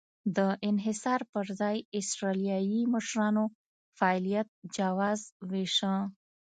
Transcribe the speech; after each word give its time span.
د 0.35 0.39
انحصار 0.69 1.21
پر 1.31 1.45
ځای 1.59 1.77
اسټرالیایي 1.99 2.81
مشرانو 2.93 3.45
فعالیت 3.97 4.47
جواز 4.77 5.19
وېشه. 5.49 5.95